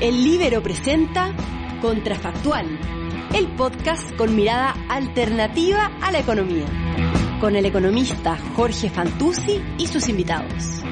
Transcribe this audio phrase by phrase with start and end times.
[0.00, 1.34] El Libero presenta
[1.82, 2.66] Contrafactual,
[3.34, 6.66] el podcast con mirada alternativa a la economía,
[7.40, 10.84] con el economista Jorge Fantuzzi y sus invitados.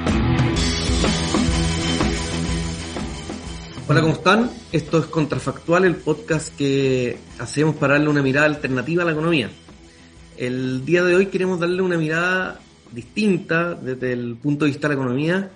[3.87, 4.51] Hola, ¿cómo están?
[4.73, 9.49] Esto es Contrafactual, el podcast que hacemos para darle una mirada alternativa a la economía.
[10.35, 12.59] El día de hoy queremos darle una mirada
[12.91, 15.51] distinta desde el punto de vista de la economía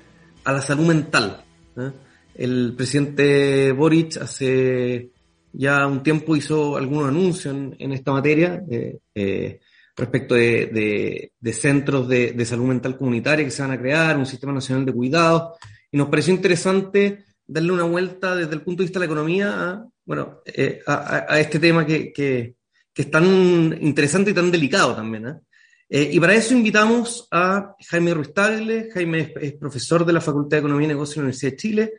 [0.46, 1.44] a la salud mental.
[1.76, 1.92] ¿eh?
[2.36, 5.12] El presidente Boric hace
[5.54, 9.60] ya un tiempo hizo algunos anuncios en, esta materia eh, eh,
[9.96, 14.86] respecto de, centros de, salud mental comunitaria que se van a crear, un sistema nacional
[14.86, 15.58] de cuidados,
[15.92, 19.54] y nos pareció interesante darle una vuelta desde el punto de vista de la economía
[19.54, 20.42] a, bueno,
[20.88, 22.56] a, este tema que,
[22.96, 25.42] es tan interesante y tan delicado también.
[25.90, 28.90] y para eso invitamos a Jaime Ruiz Tagle.
[28.94, 31.94] Jaime es, profesor de la Facultad de Economía y Negocios de la Universidad de Chile,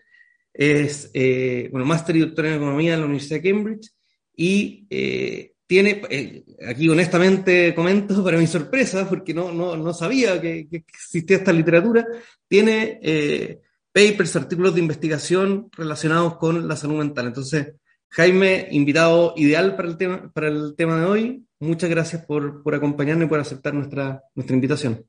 [0.55, 3.91] es, eh, bueno, máster y doctor en economía en la Universidad de Cambridge
[4.37, 10.41] y eh, tiene, eh, aquí honestamente comento para mi sorpresa, porque no, no, no sabía
[10.41, 12.07] que, existía esta literatura,
[12.47, 13.61] tiene
[13.93, 17.29] papers, artículos de investigación relacionados con la salud mental.
[17.29, 17.75] Entonces,
[18.11, 22.75] Jaime, invitado ideal para el tema, para el tema de hoy, muchas gracias por, por
[22.75, 25.07] acompañarnos y por aceptar nuestra, nuestra invitación.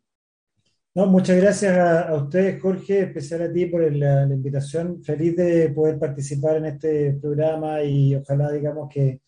[0.96, 5.04] No, muchas gracias a, ustedes, Jorge, especial a ti por la, invitación.
[5.04, 9.20] Feliz de poder participar en este programa y ojalá, digamos, que,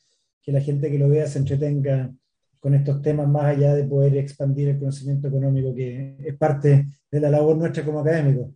[0.46, 2.14] la gente que lo vea se entretenga
[2.60, 7.20] con estos temas más allá de poder expandir el conocimiento económico, que es parte de
[7.20, 8.52] la labor nuestra como académicos.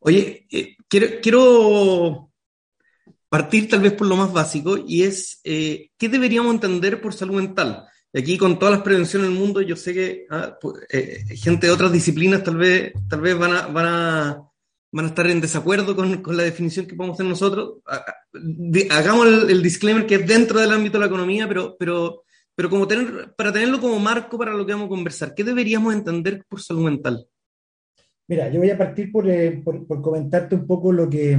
[0.00, 2.30] Oye, eh, quiero, quiero
[3.30, 7.36] partir tal vez por lo más básico y es, eh, ¿qué deberíamos entender por salud
[7.36, 7.86] mental?
[8.14, 11.72] Aquí con todas las prevenciones del mundo, yo sé que ah, pues, eh, gente de
[11.72, 14.42] otras disciplinas tal vez, tal vez van, a, van, a,
[14.92, 17.78] van a estar en desacuerdo con, con la definición que podemos hacer nosotros.
[18.90, 22.24] Hagamos el, disclaimer que es dentro del ámbito de la economía, pero, pero,
[22.54, 25.94] pero como tener, para tenerlo como marco para lo que vamos a conversar, ¿qué deberíamos
[25.94, 27.26] entender por salud mental?
[28.26, 31.38] Mira, yo voy a partir por, eh, por comentarte un poco lo que,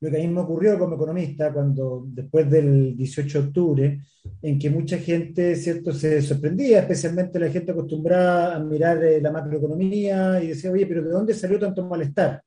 [0.00, 4.00] lo que a mí me ocurrió como economista cuando después del 18 de octubre,
[4.40, 5.92] en que mucha gente ¿cierto?
[5.92, 11.02] se sorprendía, especialmente la gente acostumbrada a mirar eh, la macroeconomía y decía, oye, pero
[11.02, 12.42] ¿de dónde salió tanto malestar?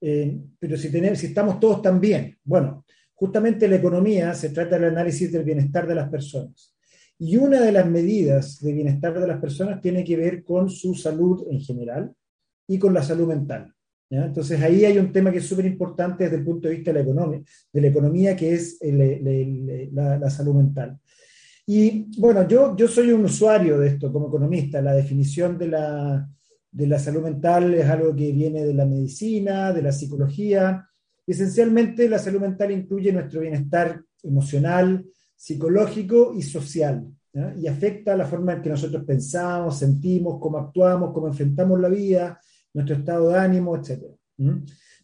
[0.00, 2.36] Eh, pero si, tenemos, si estamos todos tan bien.
[2.42, 2.84] Bueno,
[3.14, 6.74] justamente la economía se trata del análisis del bienestar de las personas.
[7.16, 10.94] Y una de las medidas de bienestar de las personas tiene que ver con su
[10.96, 12.12] salud en general
[12.66, 13.72] y con la salud mental.
[14.20, 16.98] Entonces ahí hay un tema que es súper importante desde el punto de vista de
[16.98, 17.42] la, economía,
[17.72, 20.98] de la economía, que es la, salud mental.
[21.66, 24.82] Y bueno, yo, yo soy un usuario de esto como economista.
[24.82, 26.28] La definición de la,
[26.70, 30.86] de la salud mental es algo que viene de la medicina, de la psicología.
[31.26, 37.06] Esencialmente la salud mental incluye nuestro bienestar emocional, psicológico y social.
[37.58, 42.38] Y afecta la forma en que nosotros pensamos, sentimos, cómo actuamos, cómo enfrentamos la vida,
[42.74, 44.04] nuestro estado de ánimo, etc.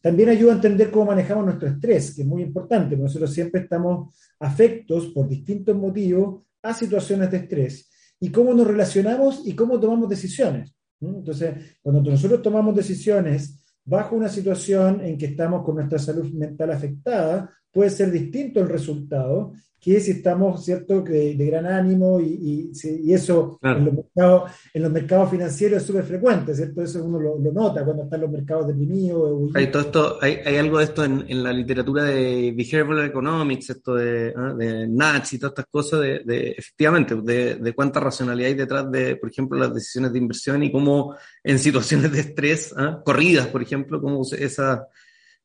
[0.01, 3.63] También ayuda a entender cómo manejamos nuestro estrés, que es muy importante, porque nosotros siempre
[3.63, 7.91] estamos afectos por distintos motivos a situaciones de estrés
[8.21, 10.75] y cómo nos relacionamos y cómo tomamos decisiones.
[11.01, 16.73] Entonces, cuando nosotros tomamos decisiones bajo una situación en que estamos con nuestra salud mental
[16.73, 22.71] afectada, puede ser distinto el resultado que si estamos, ¿cierto?, de, de gran ánimo y,
[22.75, 26.83] y, eso en, los mercados, en, los mercados, financieros es súper frecuente, ¿cierto?
[26.83, 29.51] Eso uno lo, nota cuando están los mercados deprimidos.
[29.55, 33.71] Hay, todo esto, hay, hay, algo de esto en, en, la literatura de Behavioral Economics,
[33.71, 38.55] esto de, de Natch y todas estas cosas, de, de efectivamente, de, cuánta racionalidad hay
[38.55, 41.15] detrás de, por ejemplo, las decisiones de inversión y cómo
[41.45, 43.01] en situaciones de estrés, ¿ah?
[43.05, 44.89] corridas, por ejemplo, cómo esa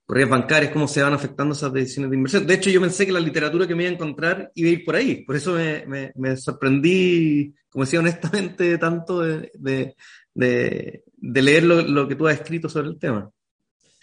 [0.06, 2.46] correas bancarias, cómo se van afectando esas decisiones de inversión.
[2.46, 4.84] De hecho, yo pensé que la literatura que me iba a encontrar iba a ir
[4.84, 5.24] por ahí.
[5.24, 9.96] Por eso me, me, sorprendí, como decía honestamente, tanto de, de,
[11.16, 13.30] de, leer lo, lo, que tú has escrito sobre el tema.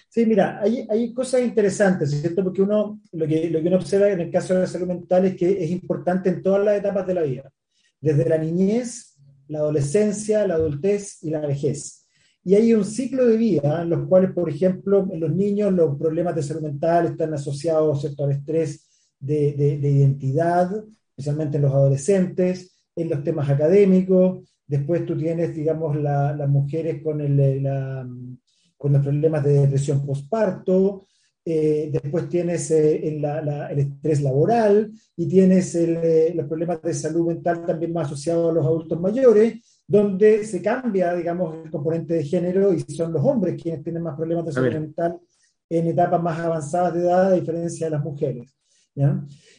[0.08, 2.42] Sí, mira, hay, hay cosas interesantes, ¿cierto?
[2.42, 5.26] Porque uno, lo que, lo que uno observa en el caso de la salud mental
[5.26, 7.52] es que es importante en todas las etapas de la vida,
[8.00, 9.16] desde la niñez,
[9.46, 11.99] la adolescencia, la adultez y la vejez.
[12.42, 15.96] Y hay un ciclo de vida en los cuales, por ejemplo, en los niños los
[15.98, 18.88] problemas de salud mental están asociados al estrés
[19.18, 20.70] de, de, identidad,
[21.10, 24.48] especialmente en los adolescentes, en los temas académicos.
[24.66, 27.66] Después tú tienes, digamos, las mujeres con, el,
[28.76, 31.06] con los problemas de depresión postparto.
[31.44, 37.64] Eh, después tienes eh, el estrés laboral y tienes eh, los problemas de salud mental
[37.66, 42.72] también más asociados a los adultos mayores donde se cambia, digamos, el componente de género
[42.72, 45.18] y son los hombres quienes tienen más problemas de salud mental
[45.68, 48.56] en etapas más avanzadas de edad, a diferencia de las mujeres.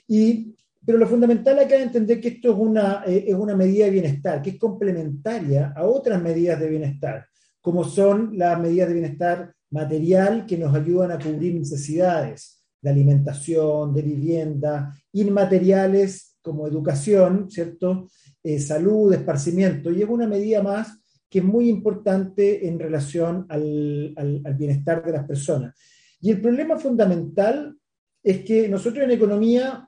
[0.08, 0.56] Y,
[0.86, 3.92] pero lo fundamental acá es entender que esto es una, eh, es una medida de
[3.92, 7.26] bienestar, que es complementaria a otras medidas de bienestar,
[7.60, 13.94] como son las medidas de bienestar material que nos ayudan a cubrir necesidades de alimentación,
[13.94, 18.08] de vivienda, inmateriales como educación, ¿cierto?
[18.44, 20.98] Eh, salud, esparcimiento, y es una medida más
[21.30, 25.76] que es muy importante en relación al, al, bienestar de las personas.
[26.20, 27.78] Y el problema fundamental
[28.22, 29.88] es que nosotros en economía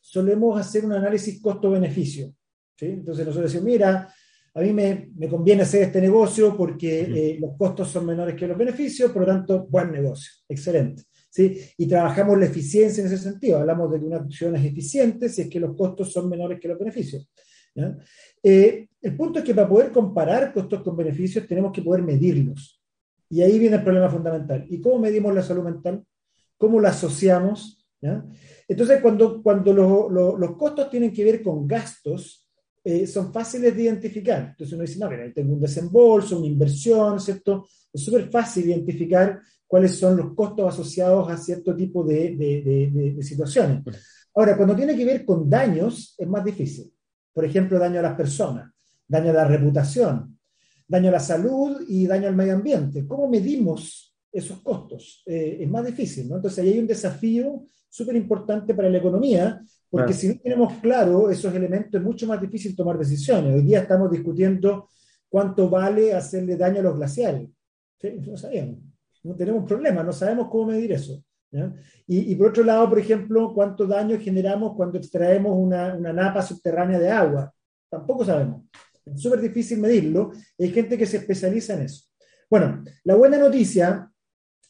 [0.00, 2.32] solemos hacer un análisis costo-beneficio.
[2.80, 4.14] Entonces nosotros decimos, mira,
[4.54, 8.46] a mí me, me conviene hacer este negocio porque eh, los costos son menores que
[8.46, 11.02] los beneficios, por lo tanto, buen negocio, excelente.
[11.30, 11.58] ¿sí?
[11.78, 15.42] Y trabajamos la eficiencia en ese sentido, hablamos de que una acción es eficiente si
[15.42, 17.28] es que los costos son menores que los beneficios.
[18.42, 22.80] Eh, el punto es que para poder comparar costos con beneficios tenemos que poder medirlos.
[23.28, 24.66] Y ahí viene el problema fundamental.
[24.68, 26.04] ¿Y cómo medimos la salud mental?
[26.58, 27.78] ¿Cómo la asociamos?
[28.68, 32.48] Entonces, cuando, cuando los costos tienen que ver con gastos,
[32.84, 34.48] eh, son fáciles de identificar.
[34.50, 37.66] Entonces uno dice, no, mira, tengo un desembolso, una inversión, ¿cierto?
[37.92, 43.22] Es súper fácil identificar cuáles son los costos asociados a cierto tipo de, de, de,
[43.22, 43.82] situaciones.
[44.34, 46.92] Ahora, cuando tiene que ver con daños, es más difícil.
[47.32, 48.70] Por ejemplo, daño a las personas,
[49.06, 50.38] daño a la reputación,
[50.86, 53.06] daño a la salud y daño al medio ambiente.
[53.06, 55.22] ¿Cómo medimos esos costos?
[55.26, 56.36] Eh, es más difícil, ¿no?
[56.36, 61.30] Entonces, ahí hay un desafío súper importante para la economía, porque si no tenemos claro
[61.30, 63.54] esos elementos es mucho más difícil tomar decisiones.
[63.54, 64.88] Hoy día estamos discutiendo
[65.28, 67.50] cuánto vale hacerle daño a los glaciares.
[68.26, 68.78] No sabemos,
[69.22, 71.22] no tenemos problema, no sabemos cómo medir eso.
[72.06, 76.98] Y, por otro lado, por ejemplo, cuánto daño generamos cuando extraemos una, una napa subterránea
[76.98, 77.54] de agua.
[77.90, 78.62] Tampoco sabemos.
[79.04, 80.32] Es súper difícil medirlo.
[80.58, 82.06] Hay gente que se especializa en eso.
[82.48, 84.10] Bueno, la buena noticia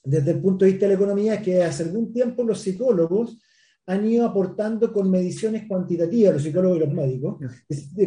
[0.05, 3.41] desde el punto de vista de la economía es que hace algún tiempo los psicólogos
[3.87, 7.37] han ido aportando con mediciones cuantitativas, los psicólogos y los médicos,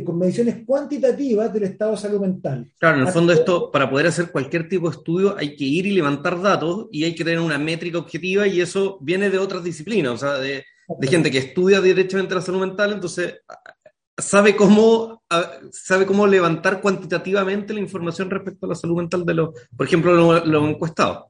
[0.05, 2.71] con mediciones cuantitativas del estado de salud mental.
[2.79, 5.85] Claro, en el fondo esto, para poder hacer cualquier tipo de estudio hay que ir
[5.85, 9.63] y levantar datos y hay que tener una métrica objetiva y eso viene de otras
[9.63, 10.63] disciplinas, o sea, de,
[11.01, 13.41] gente que estudia directamente la salud mental, entonces
[14.17, 15.23] sabe cómo,
[15.71, 20.45] sabe cómo levantar cuantitativamente la información respecto a la salud mental de los, por ejemplo,
[20.45, 21.25] los encuestados.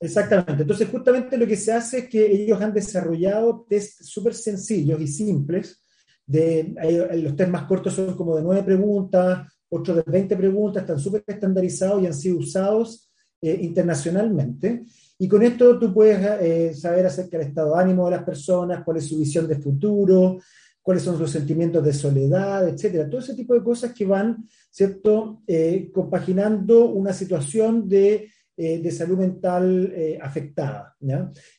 [0.00, 0.62] Exactamente.
[0.62, 5.06] Entonces, justamente lo que se hace es que ellos han desarrollado test súper sencillos y
[5.06, 5.80] simples.
[6.26, 6.74] De,
[7.22, 11.24] los test más cortos son como de nueve preguntas, otros de 20 preguntas, están súper
[11.26, 13.10] estandarizados y han sido usados
[13.40, 14.84] eh, internacionalmente.
[15.18, 18.82] Y con esto tú puedes eh, saber acerca del estado de ánimo de las personas,
[18.84, 20.38] cuál es su visión de futuro,
[20.82, 23.08] cuáles son sus sentimientos de soledad, etcétera.
[23.08, 28.90] Todo ese tipo de cosas que van, ¿cierto?, eh, compaginando una situación de eh, de
[28.90, 30.96] salud mental eh, afectada.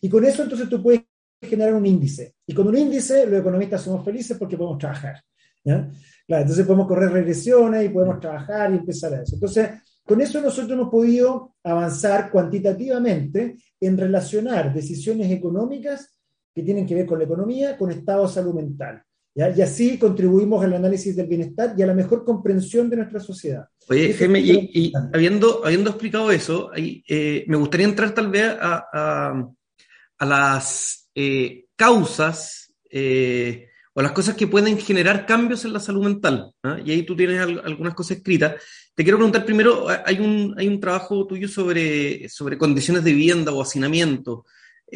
[0.01, 1.01] Y con eso entonces tú puedes
[1.41, 2.35] generar un índice.
[2.45, 5.21] Y con un índice los economistas somos felices porque podemos trabajar.
[5.63, 9.35] entonces podemos correr regresiones y podemos trabajar y empezar a eso.
[9.35, 9.69] Entonces,
[10.05, 16.15] con eso nosotros hemos podido avanzar cuantitativamente en relacionar decisiones económicas
[16.53, 19.03] que tienen que ver con la economía con estado de salud mental.
[19.37, 23.67] Y así contribuimos al análisis del bienestar y a la mejor comprensión de nuestra sociedad.
[23.89, 29.45] Oye, Jaime, y, habiendo, habiendo explicado eso, eh, me gustaría entrar tal vez a,
[30.21, 36.53] las eh, causas eh, o las cosas que pueden generar cambios en la salud mental.
[36.63, 36.77] ¿ah?
[36.83, 38.55] Y ahí tú tienes algunas cosas escritas.
[38.95, 43.51] Te quiero preguntar primero, hay un, hay un trabajo tuyo sobre, sobre condiciones de vivienda
[43.51, 44.45] o hacinamiento.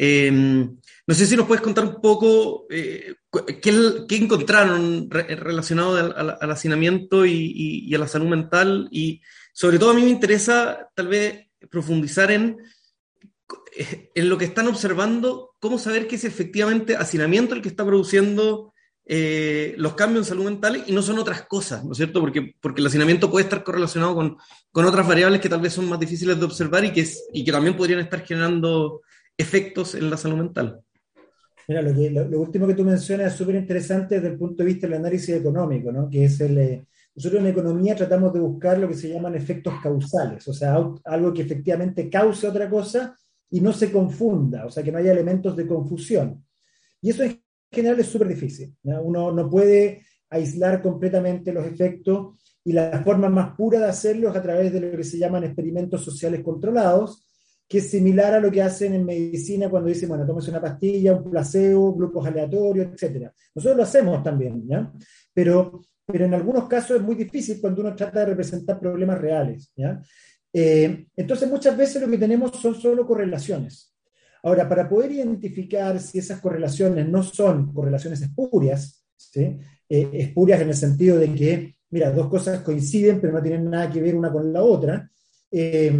[0.02, 3.16] Em, no sé si nos puedes contar un poco eh,
[3.60, 9.20] qué, encontraron relacionado al, hacinamiento y, a la salud mental y
[9.52, 12.56] sobre todo a mí me interesa tal vez profundizar en,
[14.14, 18.72] en lo que están observando, cómo saber que es efectivamente hacinamiento el que está produciendo
[19.04, 22.20] eh, los cambios en salud mental y no son otras cosas, ¿no es cierto?
[22.20, 24.38] Porque, porque el hacinamiento puede estar correlacionado con,
[24.72, 27.52] con otras variables que tal vez son más difíciles de observar y que, y que
[27.52, 29.02] también podrían estar generando
[29.40, 30.82] efectos en la salud mental.
[31.68, 34.98] Mira, lo, último que tú mencionas es súper interesante desde el punto de vista del
[34.98, 36.08] análisis económico, ¿no?
[36.08, 36.58] que es el...
[36.58, 40.76] Eh, nosotros en economía tratamos de buscar lo que se llaman efectos causales, o sea,
[41.04, 43.16] algo que efectivamente cause otra cosa
[43.50, 46.44] y no se confunda, o sea, que no haya elementos de confusión.
[47.02, 48.74] Y eso en general es súper difícil.
[48.82, 54.36] Uno no puede aislar completamente los efectos y la forma más pura de hacerlo es
[54.36, 57.26] a través de lo que se llaman experimentos sociales controlados,
[57.70, 61.14] que es similar a lo que hacen en medicina cuando dicen, bueno, tómese una pastilla,
[61.14, 63.30] un placebo, grupos aleatorios, etc.
[63.54, 64.92] Nosotros lo hacemos también, ¿ya?
[65.32, 69.70] Pero, pero en algunos casos es muy difícil cuando uno trata de representar problemas reales,
[69.76, 70.02] ¿ya?
[70.52, 73.94] Eh, entonces muchas veces lo que tenemos son solo correlaciones.
[74.42, 79.56] Ahora, para poder identificar si esas correlaciones no son correlaciones espurias, ¿sí?
[79.88, 83.88] Eh, espurias en el sentido de que, mira, dos cosas coinciden pero no tienen nada
[83.88, 85.08] que ver una con la otra,
[85.52, 85.92] eh,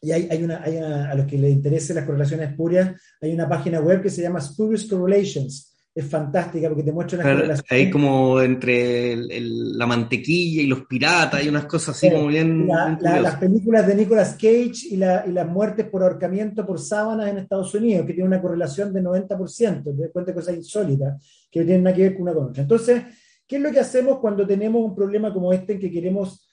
[0.00, 3.48] y hay, hay, una, hay a los que les interesen las correlaciones espurias, hay una
[3.48, 7.72] página web que se llama Spurious Correlations, es fantástica porque te muestra unas correlaciones.
[7.72, 12.68] Ahí como entre la mantequilla y los piratas, hay unas cosas así como bien.
[12.68, 18.04] las películas de Nicolas Cage y, las muertes por ahorcamiento por sábanas en Estados Unidos,
[18.06, 21.84] que tiene una correlación de 90%, te das cuenta de cosas insólitas que no tienen
[21.84, 22.62] nada que ver con una con otra.
[22.62, 23.02] Entonces,
[23.46, 26.45] ¿qué es lo que hacemos cuando tenemos un problema como este en que queremos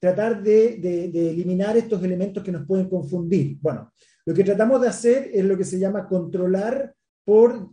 [0.00, 3.58] tratar de, eliminar estos elementos que nos pueden confundir?
[3.60, 3.92] Bueno,
[4.24, 7.70] lo que tratamos de hacer es lo que se llama controlar por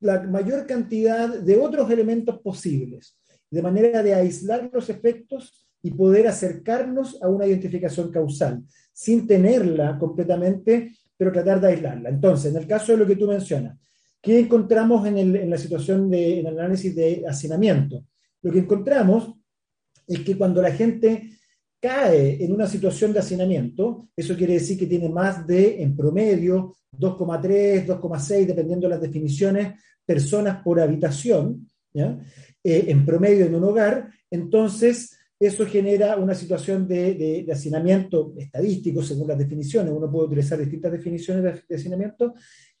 [0.00, 3.18] la mayor cantidad de otros elementos posibles,
[3.50, 9.98] de manera de aislar los efectos y poder acercarnos a una identificación causal, sin tenerla
[9.98, 12.10] completamente, pero tratar de aislarla.
[12.10, 13.78] Entonces, en el caso de lo que tú mencionas,
[14.20, 18.04] ¿qué encontramos en, la situación de análisis de hacinamiento?
[18.42, 19.34] Lo que encontramos
[20.06, 21.30] es que cuando la gente
[21.80, 26.76] cae en una situación de hacinamiento, eso quiere decir que tiene más de, en promedio,
[26.92, 32.18] 2,3, 2,6, dependiendo de las definiciones, personas por habitación, ¿ya?
[32.62, 39.28] Eh, en promedio en un hogar, entonces eso genera una situación de, hacinamiento estadístico según
[39.28, 39.90] las definiciones.
[39.90, 42.34] Uno puede utilizar distintas definiciones de, hacinamiento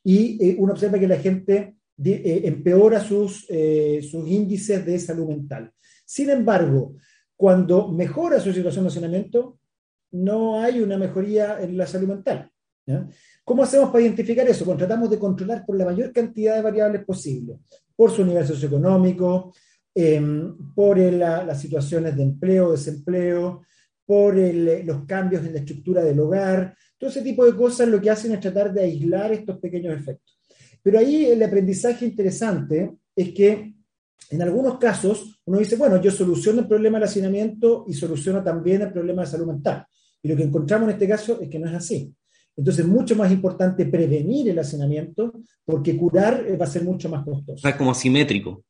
[0.04, 5.72] y eh, uno observa que la gente eh, empeora sus, sus índices de salud mental.
[6.04, 6.96] Sin embargo,
[7.40, 9.60] cuando mejora su situación de hacinamiento,
[10.12, 12.50] no hay una mejoría en la salud mental.
[13.42, 14.66] ¿Cómo hacemos para identificar eso?
[14.66, 17.60] Bueno, tratamos de controlar por la mayor cantidad de variables posible,
[17.96, 19.54] por su nivel socioeconómico,
[19.94, 23.62] em, por las situaciones de empleo, desempleo,
[24.04, 28.10] por los cambios en la estructura del hogar, todo ese tipo de cosas lo que
[28.10, 30.38] hacen es tratar de aislar estos pequeños efectos.
[30.82, 33.79] Pero ahí el aprendizaje interesante es que
[34.28, 38.82] en algunos casos, uno dice, bueno, yo soluciono el problema del hacinamiento y soluciono también
[38.82, 39.86] el problema de salud mental.
[40.22, 42.14] Y lo que encontramos en este caso es que no es así.
[42.56, 45.32] Entonces, es mucho más importante prevenir el hacinamiento
[45.64, 47.54] porque curar eh, va a ser mucho más costoso.
[47.54, 48.62] O sea, como asimétrico.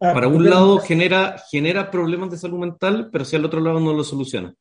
[0.00, 3.80] Ah, Para un lado genera, genera problemas de salud mental, pero si al otro lado
[3.80, 4.54] no lo soluciona.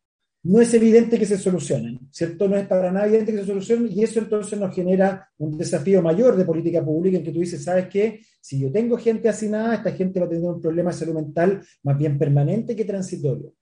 [0.48, 2.48] No es evidente que se solucionen, ¿cierto?
[2.48, 6.02] No es para nada evidente que se solucionen y eso entonces nos genera un desafío
[6.02, 8.22] mayor de política pública en que tú dices, ¿sabes qué?
[8.40, 11.62] Si yo tengo gente hacinada, esta gente va a tener un problema de salud mental
[11.84, 13.54] más bien permanente que transitorio.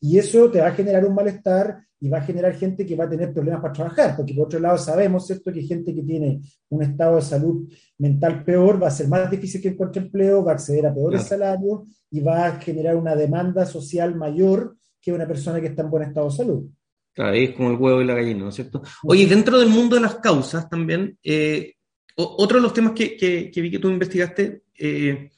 [0.00, 3.04] Y eso te va a generar un malestar y va a generar gente que va
[3.04, 6.40] a tener problemas para trabajar, porque por otro lado sabemos, ¿cierto?, que gente que tiene
[6.68, 10.50] un estado de salud mental peor va a ser más difícil que encuentre empleo, va
[10.50, 15.26] a acceder a peores salarios y va a generar una demanda social mayor que una
[15.26, 16.64] persona que está en buen estado de salud.
[17.12, 18.82] Claro, es como el huevo y la gallina, ¿no es cierto?
[19.02, 21.74] Oye, dentro del mundo de las causas también, eh,
[22.14, 25.30] otro de los temas que, que, vi que tú investigaste eh,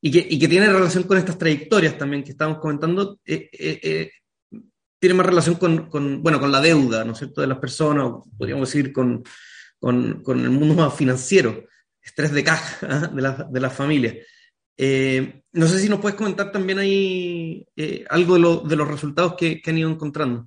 [0.00, 4.10] y, que, y, que, tiene relación con estas trayectorias también que estábamos comentando, eh, eh,
[4.98, 8.12] tiene más relación con, con, bueno, con la deuda, ¿no es cierto?, de las personas,
[8.36, 9.22] podríamos decir, con,
[9.78, 11.64] con, con el mundo más financiero,
[12.02, 13.06] estrés de caja ¿ah?
[13.08, 14.16] de, la, de las familias.
[14.78, 17.64] No sé si nos puedes comentar también ahí
[18.08, 20.46] algo de, lo, de, los resultados que, han ido encontrando.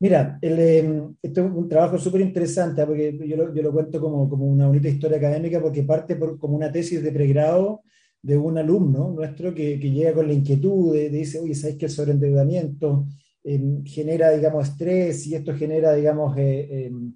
[0.00, 4.46] Mira, el, em, esto es un trabajo súper interesante, porque yo lo, cuento como, como,
[4.46, 7.82] una bonita historia académica, porque parte como una tesis de pregrado
[8.22, 11.86] de un alumno nuestro que, que llega con la inquietud, de, dice, oye, ¿sabes que
[11.86, 13.06] el sobreendeudamiento
[13.44, 17.14] em, genera, digamos, estrés y esto genera, digamos, eh, em,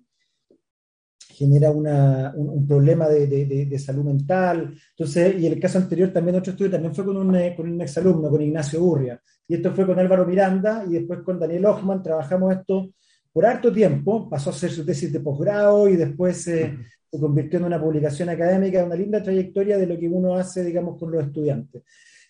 [1.32, 4.74] genera una, un, problema de, de, salud mental.
[4.90, 7.80] Entonces, y el caso anterior también, otro estudio también fue con un, eh, con un
[7.80, 9.20] exalumno, con Ignacio Urria.
[9.48, 12.02] Y esto fue con Álvaro Miranda y después con Daniel Ochman.
[12.02, 12.90] Trabajamos esto
[13.32, 14.28] por harto tiempo.
[14.28, 16.76] Pasó a ser su tesis de posgrado y después se
[17.10, 21.10] convirtió en una publicación académica, una linda trayectoria de lo que uno hace, digamos, con
[21.10, 21.82] los estudiantes.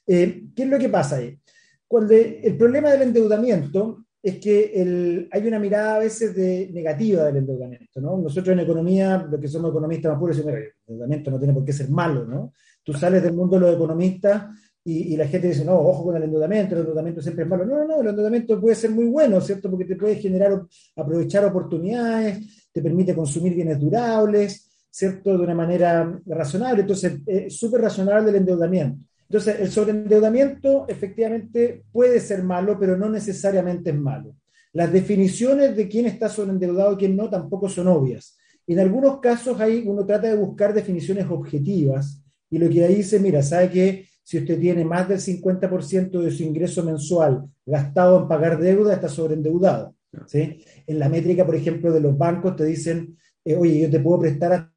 [0.06, 1.38] Eh, ¿Qué es lo que pasa ahí?
[1.86, 7.38] Cuando el problema del endeudamiento es que hay una mirada a veces de, negativa del
[7.38, 8.00] endeudamiento.
[8.00, 8.16] ¿no?
[8.18, 11.64] Nosotros en economía, los que somos economistas más puros, decimos, el endeudamiento no tiene por
[11.64, 12.24] qué ser malo.
[12.24, 12.52] ¿no?
[12.84, 14.44] Tú sales del mundo de los economistas
[14.84, 17.64] y, la gente dice, no, ojo con el endeudamiento, el endeudamiento siempre es malo.
[17.64, 19.70] No, no, no, el endeudamiento puede ser muy bueno, ¿cierto?
[19.70, 20.60] Porque te puede generar,
[20.96, 25.36] aprovechar oportunidades, te permite consumir bienes durables, ¿cierto?
[25.36, 26.82] De una manera razonable.
[26.82, 29.04] Entonces, es súper razonable el endeudamiento.
[29.32, 34.36] Entonces, el sobreendeudamiento efectivamente puede ser malo, pero no necesariamente es malo.
[34.74, 38.36] Las definiciones de quién está sobreendeudado y quién no tampoco son obvias.
[38.66, 43.18] En algunos casos ahí uno trata de buscar definiciones objetivas y lo que ahí dice,
[43.20, 48.28] mira, sabe que si usted tiene más del 50% de su ingreso mensual gastado en
[48.28, 49.94] pagar deuda, está sobreendeudado.
[50.26, 50.62] ¿sí?
[50.86, 54.20] En la métrica, por ejemplo, de los bancos te dicen, eh, oye, yo te puedo
[54.20, 54.70] prestar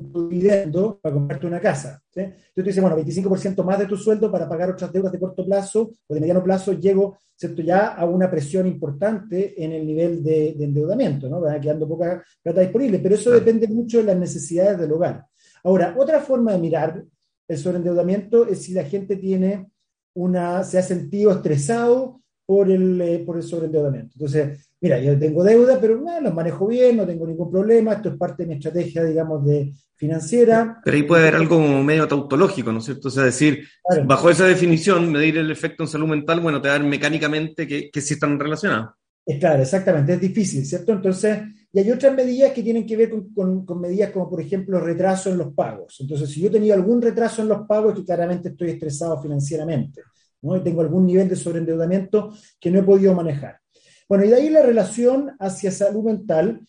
[0.02, 2.02] dividendo para comprarte una casa.
[2.10, 2.22] ¿sí?
[2.22, 5.46] Entonces tú dices, bueno, 25% más de tu sueldo para pagar otras deudas de corto
[5.46, 7.62] plazo o de mediano plazo, llego ¿cierto?
[7.62, 11.42] ya a una presión importante en el nivel de, endeudamiento, ¿no?
[11.60, 15.26] Quedando poca plata disponible, pero eso depende mucho de las necesidades del hogar.
[15.64, 17.04] Ahora, otra forma de mirar
[17.48, 19.72] el sobreendeudamiento es si la gente tiene
[20.14, 22.19] una, se ha sentido estresado
[22.50, 24.14] por el, eh, por el sobreendeudamiento.
[24.16, 28.10] Entonces, mira, yo tengo deuda, pero no, los manejo bien, no tengo ningún problema, esto
[28.10, 30.82] es parte de mi estrategia, digamos, de financiera.
[30.84, 33.10] Pero ahí puede haber algo medio tautológico, ¿no es cierto?
[33.10, 33.68] O sea, decir,
[34.04, 38.02] bajo esa definición, medir el efecto en salud mental, bueno, te da mecánicamente que, que
[38.02, 38.96] sí están relacionados.
[39.24, 40.94] Es claro, exactamente, es difícil, ¿cierto?
[40.94, 41.38] Entonces,
[41.72, 45.30] y hay otras medidas que tienen que ver con, con, medidas como, por ejemplo, retraso
[45.30, 45.98] en los pagos.
[46.00, 50.02] Entonces, si yo he tenido algún retraso en los pagos, que claramente estoy estresado financieramente,
[50.42, 50.58] ¿no?
[50.58, 53.60] Y tengo algún nivel de sobreendeudamiento que no he podido manejar.
[54.08, 56.62] Bueno, y de ahí la relación hacia salud mental,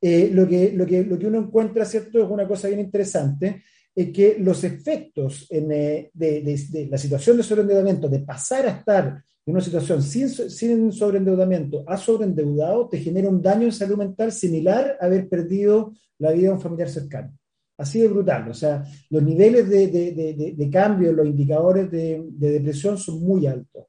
[0.00, 2.22] eh, lo, que, lo, que, lo que uno encuentra, ¿cierto?
[2.22, 3.62] Es una cosa bien interesante,
[3.94, 9.22] es que los efectos eh, de, de, la situación de sobreendeudamiento, de pasar a estar
[9.46, 14.30] en una situación sin, sin sobreendeudamiento a sobreendeudado, te genera un daño en salud mental
[14.30, 17.32] similar a haber perdido la vida de un familiar cercano.
[17.78, 18.50] Así de brutal.
[18.50, 23.84] O sea, los niveles de, de, de, cambio, los indicadores de, depresión son muy altos.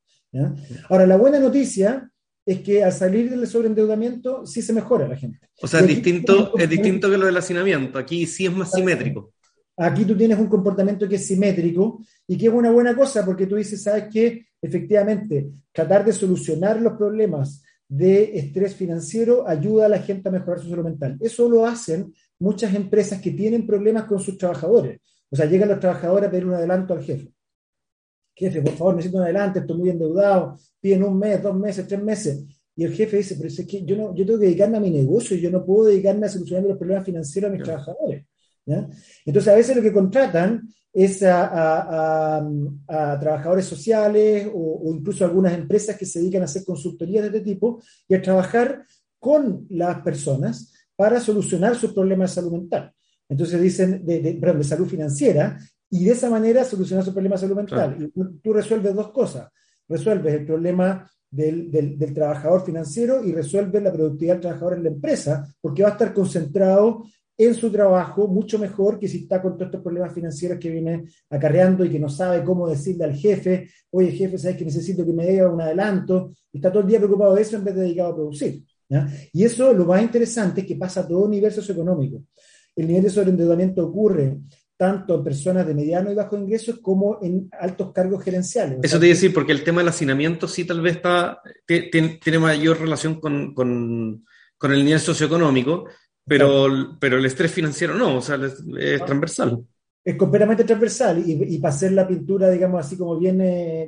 [0.90, 2.08] Ahora, la buena noticia
[2.46, 5.40] es que al salir del sobreendeudamiento sí se mejora la gente.
[5.62, 7.98] O sea, es distinto, es distinto que lo del hacinamiento.
[7.98, 9.34] Aquí sí es más simétrico.
[9.76, 13.48] Aquí tú tienes un comportamiento que es simétrico y que es una buena cosa porque
[13.48, 14.46] tú dices, ¿sabes qué?
[14.62, 20.60] Efectivamente, tratar de solucionar los problemas de estrés financiero ayuda a la gente a mejorar
[20.60, 21.18] su salud mental.
[21.20, 25.00] Eso lo hacen muchas empresas que tienen problemas con sus trabajadores.
[25.30, 27.32] O sea, llegan los trabajadores a pedir un adelanto al jefe
[28.40, 32.02] jefe, por favor, necesito un adelante, estoy muy endeudado, piden un mes, dos meses, tres
[32.02, 32.46] meses.
[32.76, 34.90] Y el jefe dice, pero es que yo, no, yo tengo que dedicarme a mi
[34.90, 38.26] negocio, yo no puedo dedicarme a solucionar los problemas financieros a mis trabajadores.
[39.26, 42.48] Entonces, a veces lo que contratan es a,
[42.88, 47.52] trabajadores sociales o, o, incluso algunas empresas que se dedican a hacer consultorías de este
[47.52, 48.86] tipo y a trabajar
[49.20, 52.92] con las personas para solucionar sus problemas de salud mental.
[53.30, 55.58] Entonces dicen, de, de, perdón, de salud financiera,
[55.90, 57.96] y de esa manera solucionar su problema de salud mental.
[57.98, 59.50] Y tú, resuelves dos cosas.
[59.88, 64.90] Resuelves el problema del, del, trabajador financiero y resuelves la productividad del trabajador en la
[64.90, 67.06] empresa, porque va a estar concentrado
[67.38, 71.06] en su trabajo mucho mejor que si está con todos estos problemas financieros que viene
[71.30, 75.14] acarreando y que no sabe cómo decirle al jefe, oye jefe, sabes que necesito que
[75.14, 77.82] me dé un adelanto, y está todo el día preocupado de eso en vez de
[77.84, 78.66] dedicado a producir.
[79.34, 82.24] Y eso lo más interesante es que pasa a todo nivel socioeconómico.
[82.76, 84.38] El nivel de sobreendeudamiento ocurre
[84.80, 88.80] tanto en personas de mediano y bajo ingresos como en altos cargos gerenciales.
[88.82, 92.40] Eso te iba a decir, porque el tema del hacinamiento sí tal vez está, tiene,
[92.40, 94.26] mayor relación con, con,
[94.58, 95.86] con, el nivel socioeconómico,
[96.26, 99.66] pero, pero el estrés financiero no, o sea, es, transversal.
[100.02, 103.38] Es completamente transversal y, para hacer la pintura, digamos así como bien,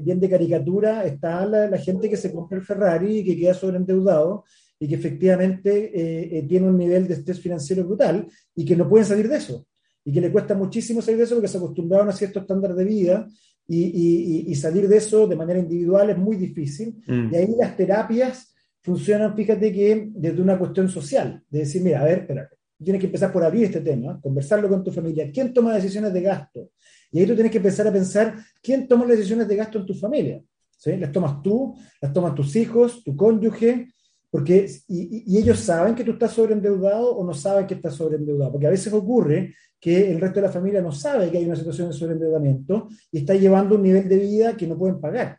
[0.03, 4.43] bien de caricatura, está la, gente que se compra el Ferrari y que queda sobreendeudado
[4.81, 8.89] y que efectivamente eh, eh, tiene un nivel de estrés financiero brutal y que no
[8.89, 9.67] pueden salir de eso
[10.03, 12.83] y que le cuesta muchísimo salir de eso porque se acostumbraron a cierto estándar de
[12.83, 13.27] vida
[13.67, 16.95] y, salir de eso de manera individual es muy difícil.
[17.07, 17.31] Mm.
[17.31, 22.05] Y ahí las terapias funcionan, fíjate que desde una cuestión social, de decir, mira, a
[22.05, 25.75] ver, espérate, tienes que empezar por abrir este tema, conversarlo con tu familia, ¿quién toma
[25.75, 26.71] decisiones de gasto?
[27.11, 29.85] Y ahí tú tienes que empezar a pensar, ¿quién toma las decisiones de gasto en
[29.85, 30.41] tu familia?
[30.75, 30.97] ¿Sí?
[30.97, 31.75] ¿Las tomas tú?
[32.01, 33.03] ¿Las toman tus hijos?
[33.03, 33.93] ¿Tu cónyuge?
[34.31, 38.67] Porque, y, ellos saben que tú estás sobreendeudado o no saben que estás sobreendeudado, porque
[38.67, 41.89] a veces ocurre que el resto de la familia no sabe que hay una situación
[41.89, 45.37] de sobreendeudamiento y está llevando un nivel de vida que no pueden pagar.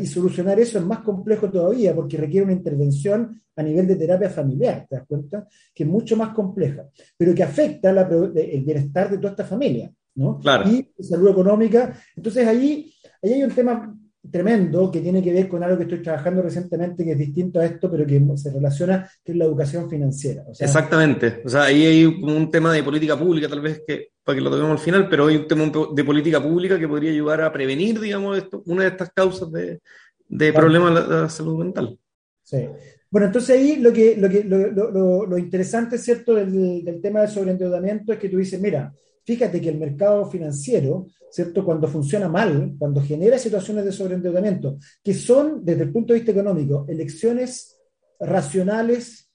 [0.00, 4.30] Y solucionar eso es más complejo todavía porque requiere una intervención a nivel de terapia
[4.30, 5.46] familiar, ¿te das cuenta?
[5.74, 10.38] Que es mucho más compleja, pero que afecta el bienestar de toda esta familia, ¿no?
[10.38, 10.68] Claro.
[10.70, 11.92] Y salud económica.
[12.16, 12.92] Entonces ahí,
[13.22, 13.94] ahí hay un tema
[14.30, 17.66] tremendo que tiene que ver con algo que estoy trabajando recientemente que es distinto a
[17.66, 20.44] esto, pero que se relaciona, que es la educación financiera.
[20.58, 21.42] Exactamente.
[21.44, 24.50] O sea, ahí hay un tema de política pública, tal vez que para que lo
[24.50, 28.00] toquemos al final, pero hay un tema de política pública que podría ayudar a prevenir,
[28.00, 29.80] digamos, esto, una de estas causas de,
[30.28, 31.98] de problemas de la, salud mental.
[32.42, 32.66] Sí.
[33.10, 37.28] Bueno, entonces ahí lo que, lo, que, lo, lo, interesante, ¿cierto?, del, del tema del
[37.28, 38.92] sobreendeudamiento es que tú dices, mira,
[39.24, 41.64] fíjate que el mercado financiero ¿cierto?
[41.64, 46.30] Cuando funciona mal, cuando genera situaciones de sobreendeudamiento, que son, desde el punto de vista
[46.30, 47.76] económico, elecciones
[48.20, 49.32] racionales,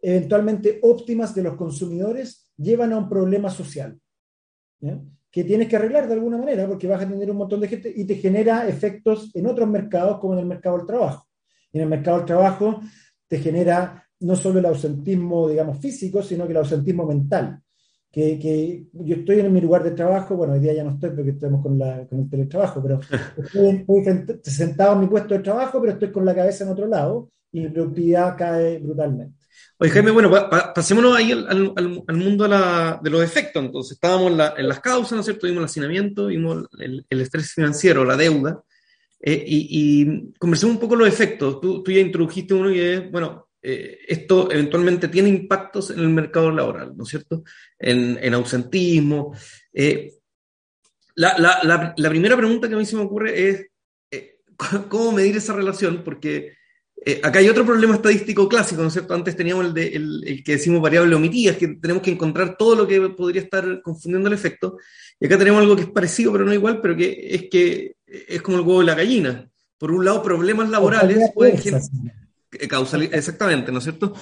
[0.00, 3.98] eventualmente óptimas de los consumidores, llevan a un problema social.
[5.28, 7.92] que tienes que arreglar de alguna manera porque vas a tener un montón de gente
[7.92, 11.26] y te genera efectos en otros mercados como en el mercado del trabajo.
[11.72, 12.80] En el mercado del trabajo
[13.26, 17.60] te genera no solo el ausentismo, digamos, físico, sino que el ausentismo mental.
[18.14, 21.10] Que, que, yo estoy en mi lugar de trabajo, bueno, hoy día ya no estoy
[21.10, 23.00] porque estamos con, la, con el teletrabajo, pero
[23.36, 23.84] estoy,
[24.44, 27.62] sentado en mi puesto de trabajo, pero estoy con la cabeza en otro lado y
[27.62, 29.44] mi productividad cae brutalmente.
[29.78, 30.30] Oye, Jaime, bueno,
[30.72, 32.46] pasémonos ahí al, al, mundo
[33.02, 33.64] de los efectos.
[33.64, 35.48] Entonces, estábamos en, las causas, ¿no es cierto?
[35.48, 38.62] Vimos el hacinamiento, vimos el, estrés financiero, la deuda,
[39.20, 41.60] eh, y, y, conversemos un poco los efectos.
[41.60, 46.10] Tú, tú ya introdujiste uno y es, bueno, eh, esto eventualmente tiene impactos en el
[46.10, 47.44] mercado laboral, ¿no es cierto?
[47.78, 49.34] En, en ausentismo.
[49.72, 50.12] Eh,
[51.14, 53.66] la, la, la, primera pregunta que a mí se me ocurre es,
[54.90, 56.02] ¿cómo medir esa relación?
[56.04, 56.52] Porque
[57.06, 59.14] eh, acá hay otro problema estadístico clásico, ¿no es cierto?
[59.14, 62.74] Antes teníamos el, de, el, que decimos variable omitida, es que tenemos que encontrar todo
[62.76, 64.76] lo que podría estar confundiendo el efecto.
[65.18, 68.42] Y acá tenemos algo que es parecido, pero no igual, pero que es que es
[68.42, 69.50] como el huevo de la gallina.
[69.78, 71.56] Por un lado, problemas laborales pueden
[72.60, 74.12] Eh, exactamente, ¿no es cierto?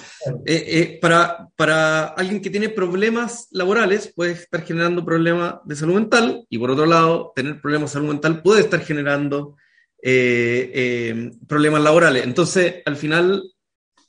[0.45, 6.45] Eh, para, para alguien que tiene problemas laborales puede estar generando problemas de salud mental
[6.49, 9.55] y por otro lado, tener problemas de salud mental puede estar generando
[10.05, 12.25] eh, eh, problemas laborales.
[12.25, 13.41] Entonces, al final,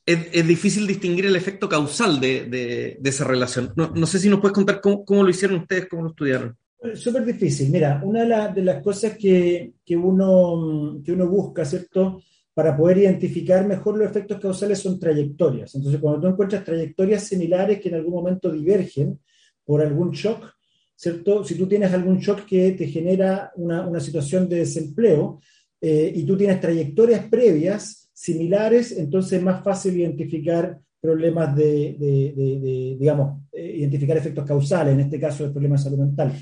[0.05, 3.73] es, difícil distinguir el efecto causal de, esa relación.
[3.77, 6.57] No, sé si nos puedes contar cómo, lo hicieron ustedes, cómo lo estudiaron.
[6.95, 7.71] Súper difícil.
[7.71, 12.21] Mira, una de, las cosas que, uno, que uno busca, ¿cierto?
[12.55, 15.75] Para poder identificar mejor los efectos causales son trayectorias.
[15.75, 19.19] Entonces, cuando tú encuentras trayectorias similares que en algún momento divergen
[19.65, 20.55] por algún shock,
[20.95, 21.45] ¿cierto?
[21.45, 25.41] Si tú tienes algún shock que te genera una, situación de desempleo,
[25.81, 33.43] eh, y tú tienes trayectorias previas similares, entonces es más fácil identificar problemas de, digamos,
[33.53, 36.33] eh, identificar efectos causales, en este caso el problema de salud mental.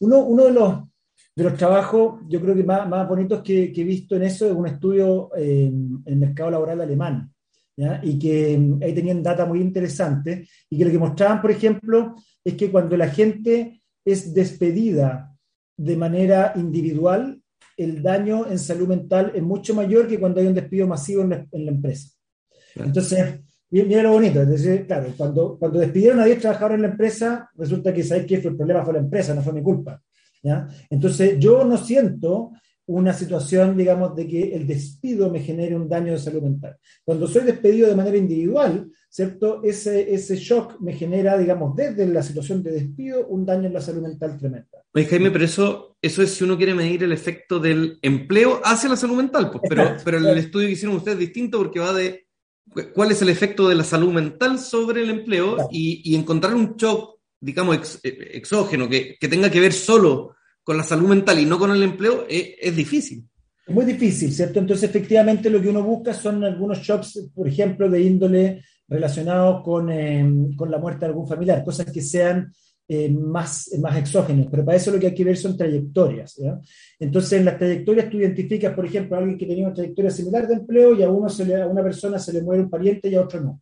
[0.00, 0.74] Uno, uno de, los,
[1.40, 4.46] de los trabajos, yo creo que más, más bonitos que, que, he visto en eso
[4.46, 7.32] es un estudio en el mercado laboral alemán,
[8.02, 12.14] y que mm, ahí tenían data muy interesante, y que lo que mostraban, por ejemplo,
[12.44, 15.34] es que cuando la gente es despedida
[15.76, 17.40] de manera individual,
[17.76, 21.30] el daño en salud mental es mucho mayor que cuando hay un despido masivo en
[21.30, 22.10] la, empresa.
[22.74, 26.88] Entonces, mira lo bonito, es decir, claro, cuando, cuando despidieron a 10 trabajadores en la
[26.88, 30.02] empresa, resulta que sabéis que el problema fue la empresa, no fue mi culpa.
[30.42, 30.68] ¿Ya?
[30.88, 32.52] Entonces, yo no siento
[32.86, 36.76] una situación, digamos, de que el despido me genere un daño de salud mental.
[37.04, 39.62] Cuando soy despedido de manera individual, ¿cierto?
[39.62, 43.80] Ese, ese shock me genera, digamos, desde la situación de despido, un daño en la
[43.80, 44.82] salud mental tremenda.
[44.92, 48.88] Oye, Jaime, pero eso, eso es si uno quiere medir el efecto del empleo hacia
[48.88, 51.92] la salud mental, pues, pero, pero el estudio que hicieron ustedes es distinto porque va
[51.92, 52.26] de
[52.92, 56.74] cuál es el efecto de la salud mental sobre el empleo y, y, encontrar un
[56.76, 61.58] shock, digamos, exógeno, que, que tenga que ver solo con la salud mental y no
[61.58, 63.24] con el empleo es, es difícil.
[63.66, 64.58] Es muy difícil, ¿cierto?
[64.58, 69.90] Entonces, efectivamente, lo que uno busca son algunos shocks, por ejemplo, de índole relacionados con,
[69.90, 72.52] eh, con la muerte de algún familiar, cosas que sean
[72.88, 76.40] eh, más, más exógenos, pero para eso lo que hay que ver son trayectorias.
[76.98, 80.48] Entonces, en las trayectorias tú identificas, por ejemplo, a alguien que tenía una trayectoria similar
[80.48, 83.08] de empleo y a, uno se le, a una persona se le muere un pariente
[83.08, 83.60] y a otro no.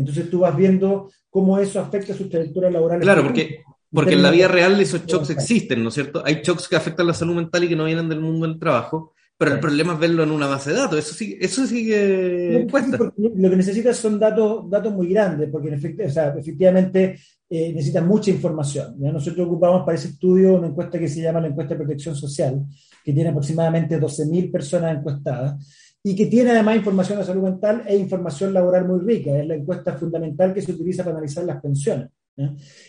[0.00, 3.04] Entonces tú vas viendo cómo eso afecta a sus trayectorias laborales.
[3.04, 6.22] Claro, porque porque en la vida real esos shocks existen, ¿no es cierto?
[6.24, 9.14] Hay shocks que afectan la salud mental y que no vienen del mundo del trabajo,
[9.36, 10.98] pero el problema es verlo en una base de datos.
[10.98, 12.98] Eso sí, eso sí que cuesta.
[13.16, 17.72] lo que necesitas son datos, datos muy grandes, porque en efecto, o sea, efectivamente eh,
[17.72, 18.94] necesitas mucha información.
[18.98, 22.62] Nosotros ocupamos para ese estudio una encuesta que se llama la encuesta de protección social,
[23.04, 27.96] que tiene aproximadamente 12.000 personas encuestadas y que tiene además información de salud mental e
[27.96, 29.36] información laboral muy rica.
[29.38, 32.08] Es la encuesta fundamental que se utiliza para analizar las pensiones.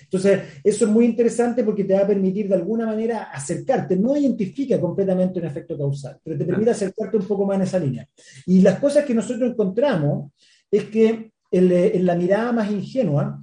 [0.04, 4.16] Entonces, eso es muy interesante porque te va a permitir de alguna manera acercarte, no
[4.16, 8.08] identifica completamente un efecto causal, pero te permite acercarte un poco más en esa línea.
[8.46, 10.32] Y las cosas que nosotros encontramos
[10.70, 13.42] es que en, la mirada más ingenua,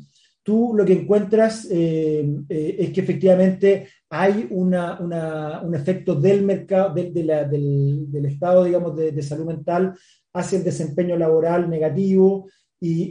[0.49, 6.95] tú lo que encuentras eh, eh, es que efectivamente hay una, un efecto del mercado,
[6.95, 9.95] del, estado, digamos, de, de salud mental
[10.33, 12.49] hacia el desempeño laboral negativo,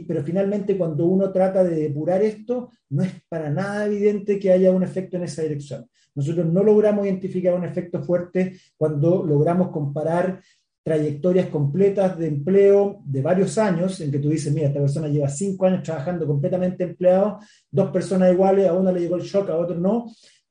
[0.08, 4.72] pero finalmente cuando uno trata de depurar esto, no es para nada evidente que haya
[4.72, 5.88] un efecto en esa dirección.
[6.16, 10.42] Nosotros no logramos identificar un efecto fuerte cuando logramos comparar
[10.88, 15.28] trayectorias completas de empleo de varios años, en que tú dices, mira, esta persona lleva
[15.28, 19.56] cinco años trabajando completamente empleado, dos personas iguales, a una le llegó el shock, a
[19.56, 20.06] otro no,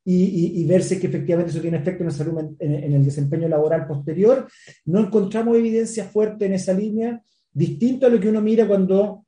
[0.06, 4.48] y, y, verse que efectivamente eso tiene efecto en, salud, en el desempeño laboral posterior.
[4.86, 7.22] No encontramos evidencia fuerte en esa línea
[7.52, 9.26] distinto a lo que uno mira cuando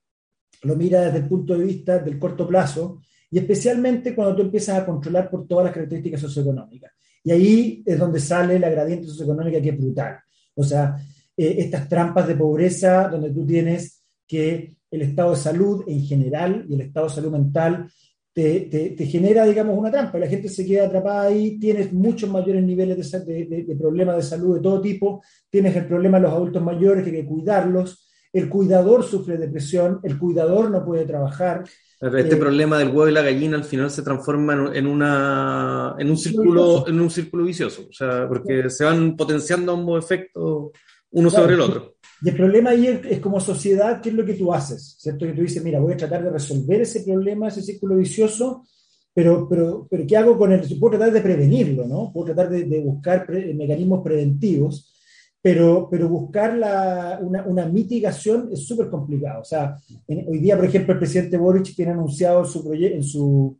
[0.62, 4.78] lo mira desde el punto de vista del corto plazo y especialmente cuando tú empiezas
[4.80, 6.94] a controlar por todas las características socioeconómicas.
[7.24, 10.20] Y ahí es donde sale la gradiente socioeconómica que es brutal.
[10.60, 10.98] O sea,
[11.38, 16.66] eh, estas trampas de pobreza donde tú tienes que el estado de salud en general
[16.68, 17.90] y el estado de salud mental
[18.34, 20.18] te, te, genera, digamos, una trampa.
[20.18, 24.56] La gente se queda atrapada ahí, tienes muchos mayores niveles de, de, problemas de salud
[24.56, 28.48] de todo tipo, tienes el problema de los adultos mayores que hay que cuidarlos, el
[28.48, 31.64] cuidador sufre depresión, el cuidador no puede trabajar.
[32.02, 36.10] Este eh, problema del huevo y la gallina al final se transforma en, una, en,
[36.10, 40.72] un, círculo, en un círculo vicioso, o sea, porque se van potenciando ambos efectos
[41.12, 41.96] uno sobre el otro.
[42.22, 44.98] Y el problema ahí es, como sociedad, ¿qué es lo que tú haces?
[45.00, 45.26] ¿Cierto?
[45.26, 48.64] Que tú dices, mira, voy a tratar de resolver ese problema, ese círculo vicioso,
[49.14, 50.62] pero, pero, pero ¿qué hago con él?
[50.80, 52.12] Puedo tratar de prevenirlo, ¿no?
[52.14, 54.94] Puedo tratar de, buscar mecanismos preventivos,
[55.42, 59.42] pero, pero buscar la, una, una, mitigación es súper complicado.
[59.42, 59.76] O sea,
[60.08, 63.58] hoy día, por ejemplo, el presidente Boric tiene anunciado su en su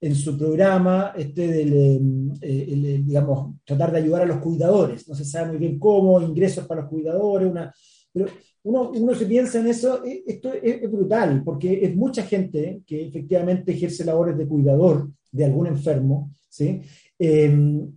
[0.00, 5.08] en su programa este del, em, eh, digamos, tratar de ayudar a los cuidadores.
[5.08, 7.74] No se sabe muy bien cómo, ingresos para los cuidadores, una,
[8.12, 8.26] pero
[8.64, 13.06] uno, uno se piensa en eso, eh, esto es, brutal, porque es mucha gente que
[13.06, 16.80] efectivamente ejerce labores de cuidador de algún enfermo, ¿sí?
[17.18, 17.90] Em,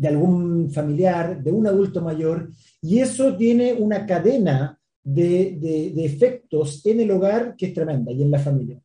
[0.00, 2.48] de algún familiar, de un adulto mayor,
[2.80, 8.10] y eso tiene una cadena de, de, de efectos en el hogar que es tremenda
[8.10, 8.80] y en la familia.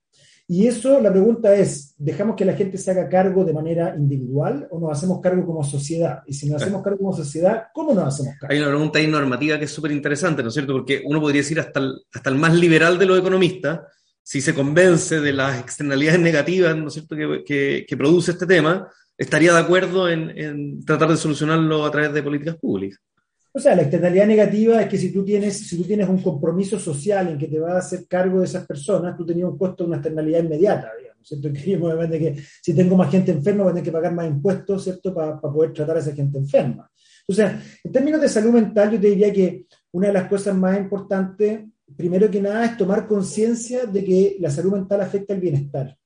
[0.47, 4.67] Y eso, la pregunta es, ¿dejamos que la gente se haga cargo de manera individual
[4.69, 6.19] o nos hacemos cargo como sociedad?
[6.27, 8.53] Y si nos hacemos cargo como sociedad, ¿cómo nos hacemos cargo?
[8.53, 10.73] Hay una pregunta ahí normativa que es súper interesante, ¿no es cierto?
[10.73, 13.79] Porque uno podría decir hasta el, hasta el más liberal de los economistas,
[14.21, 18.87] si se convence de las externalidades negativas, ¿no es cierto?, que, que, produce este tema,
[19.17, 22.99] estaría de acuerdo en, en tratar de solucionarlo a través de políticas públicas.
[23.55, 26.77] O sea, la externalidad negativa es que si tú tienes, si tú tienes un compromiso
[26.77, 29.83] social en que te vas a hacer cargo de esas personas, tú tenías un costo
[29.83, 31.49] de una externalidad inmediata, digamos, ¿cierto?
[32.11, 35.13] Que, que si tengo más gente enferma, voy a tener que pagar más impuestos, ¿cierto?
[35.13, 36.91] Para poder tratar a esa gente enferma.
[37.29, 40.53] O sea, en términos de salud mental, yo te diría que una de las cosas
[40.53, 41.61] más importantes,
[41.95, 45.97] primero que nada, es tomar conciencia de que la salud mental afecta el bienestar.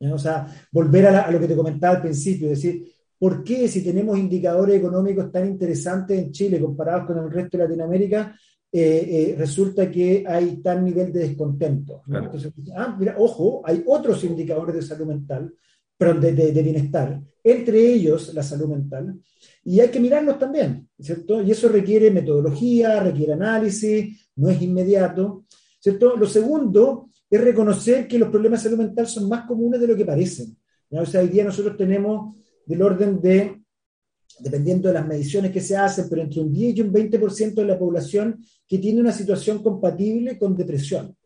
[0.00, 3.68] O sea, volver a, a, lo que te comentaba al principio, es decir, ¿Por qué
[3.68, 8.36] si tenemos indicadores económicos tan interesantes en Chile comparados con el resto de Latinoamérica,
[8.70, 12.02] eh, eh, resulta que hay tal nivel de descontento?
[12.06, 15.54] Entonces, ah, mira, ojo, hay otros indicadores de salud mental,
[15.96, 19.18] pero de, de, bienestar, entre ellos la salud mental,
[19.64, 21.40] y hay que mirarlos también, ¿cierto?
[21.40, 25.46] Y eso requiere metodología, requiere análisis, no es inmediato,
[25.80, 26.14] ¿cierto?
[26.14, 29.96] Lo segundo es reconocer que los problemas de salud mental son más comunes de lo
[29.96, 30.56] que parecen.
[30.90, 33.60] O sea, hoy día nosotros tenemos del orden de,
[34.38, 37.64] dependiendo de las mediciones que se hacen, pero entre un 10 y un 20% de
[37.64, 41.16] la población que tiene una situación compatible con depresión.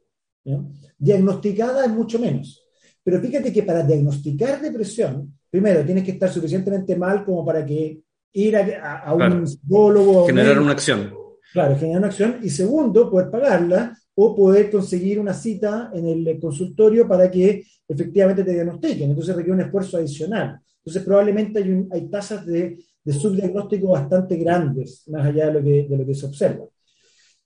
[0.96, 2.64] Diagnosticada es mucho menos.
[3.02, 8.00] Pero fíjate que para diagnosticar depresión, primero tienes que estar suficientemente mal como para que
[8.32, 10.26] ir a, un psicólogo.
[10.26, 11.14] Generar una acción.
[11.52, 12.38] Claro, generar una acción.
[12.42, 18.42] Y segundo, poder pagarla o poder conseguir una cita en el consultorio para que efectivamente
[18.42, 19.10] te diagnostiquen.
[19.10, 20.58] Entonces requiere un esfuerzo adicional.
[20.78, 25.86] Entonces, probablemente hay, hay tasas de, de, subdiagnóstico bastante grandes, más allá de lo, que,
[25.88, 26.64] de lo que se observa.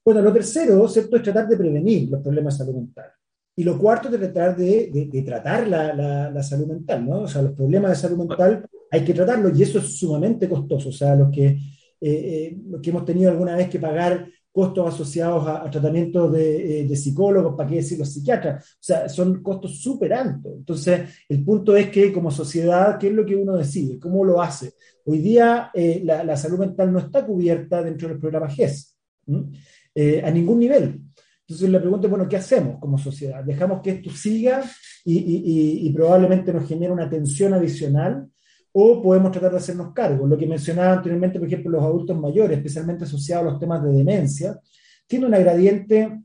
[0.02, 3.10] Bueno, lo tercero, ¿cierto?, es tratar de prevenir los problemas de salud mental.
[3.54, 5.92] Y lo cuarto es tratar de, de, tratar la,
[6.30, 7.20] la, salud mental, ¿no?
[7.22, 10.88] O sea, los problemas de salud mental hay que tratarlos y eso es sumamente costoso.
[10.88, 11.58] O sea, los que, eh,
[12.00, 16.86] eh, los que hemos tenido alguna vez que pagar costos asociados a, tratamientos de, eh,
[16.86, 18.62] de, psicólogos, para qué decir los psiquiatras.
[18.64, 20.52] O sea, son costos súper altos.
[20.58, 23.98] Entonces, el punto es que como sociedad, ¿qué es lo que uno decide?
[23.98, 24.74] ¿Cómo lo hace?
[25.06, 28.94] Hoy día eh, la, la, salud mental no está cubierta dentro del programa GES,
[29.94, 31.00] eh, a ningún nivel.
[31.40, 33.42] Entonces la pregunta es, bueno, ¿qué hacemos como sociedad?
[33.42, 34.62] ¿Dejamos que esto siga
[35.04, 38.28] y, y, y probablemente nos genere una tensión adicional?
[38.72, 40.26] O podemos tratar de hacernos cargo.
[40.26, 43.92] Lo que mencionaba anteriormente, por ejemplo, los adultos mayores, especialmente asociados a los temas de
[43.92, 44.58] demencia,
[45.06, 46.22] tiene una gradiente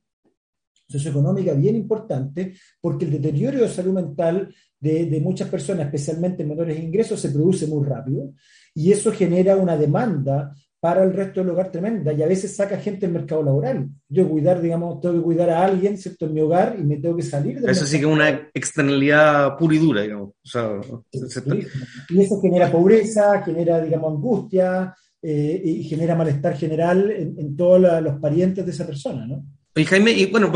[0.88, 6.50] socioeconómica bien importante porque el deterioro de salud mental de, de, muchas personas, especialmente en
[6.50, 8.34] menores ingresos, se produce muy rápido
[8.74, 12.78] y eso genera una demanda para el resto del hogar tremenda y a veces saca
[12.78, 13.88] gente del mercado laboral.
[14.08, 17.16] Yo cuidar, digamos, tengo que cuidar a alguien, ¿cierto?, en mi hogar y me tengo
[17.16, 17.60] que salir.
[17.68, 20.30] Eso sí que es una externalidad pura y dura, digamos.
[20.30, 20.80] O sea,
[22.10, 28.20] Y eso genera pobreza, genera, digamos, angustia eh, y genera malestar general en, todos los
[28.20, 29.44] parientes de esa persona, ¿no?
[29.76, 30.52] Y Jaime, y bueno,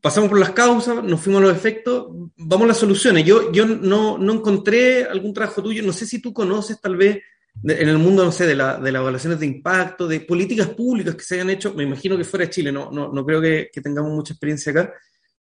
[0.00, 3.24] pasamos por las causas, nos fuimos a los efectos, vamos a las soluciones.
[3.24, 7.18] Yo, yo no, no encontré algún trabajo tuyo, no sé si tú conoces tal vez
[7.64, 11.14] en el mundo, no sé, de, la, de las evaluaciones de impacto, de políticas públicas
[11.14, 13.70] que se hayan hecho, me imagino que fuera de Chile, no, no, no creo que,
[13.72, 14.92] que, tengamos mucha experiencia acá,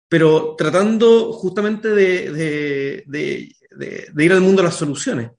[0.09, 5.31] pero tratando justamente de, de, de, ir al mundo de las soluciones.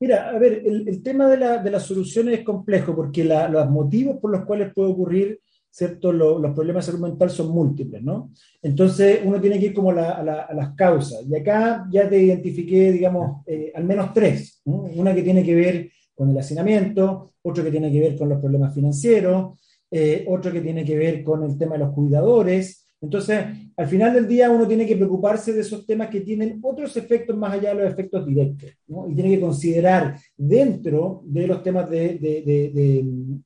[0.00, 4.16] Mira, a ver, el, tema de, la, de, las soluciones es complejo porque los motivos
[4.18, 6.12] por los cuales puede ocurrir ¿cierto?
[6.12, 8.32] los problemas de salud mental son múltiples, ¿no?
[8.60, 11.24] Entonces uno tiene que ir como a, las causas.
[11.28, 14.60] Y acá ya te identifiqué, digamos, eh, al menos tres.
[14.64, 18.40] Una que tiene que ver con el hacinamiento, otro que tiene que ver con los
[18.40, 19.58] problemas financieros,
[19.90, 22.89] eh, otro que tiene que ver con el tema de los cuidadores.
[23.02, 26.94] Entonces, al final del día uno tiene que preocuparse de esos temas que tienen otros
[26.98, 29.08] efectos más allá de los efectos directos, ¿no?
[29.08, 32.42] y tiene que considerar dentro de los temas de, de,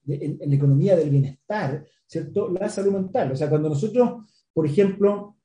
[0.05, 2.49] de, la economía del bienestar, ¿cierto?
[2.49, 3.31] La salud mental.
[3.31, 5.37] O sea, cuando nosotros, por ejemplo,